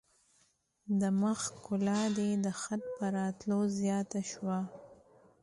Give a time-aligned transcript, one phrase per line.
[0.99, 4.57] د مخ ښکلا دي د خط په راتلو زیاته شوه.